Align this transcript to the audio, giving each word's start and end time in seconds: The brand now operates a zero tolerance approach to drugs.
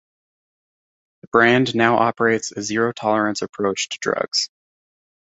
The 1.21 1.27
brand 1.31 1.75
now 1.75 1.97
operates 1.97 2.51
a 2.51 2.63
zero 2.63 2.91
tolerance 2.91 3.43
approach 3.43 3.87
to 3.89 3.99
drugs. 4.01 4.49